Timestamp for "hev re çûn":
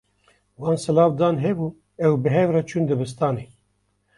2.37-2.83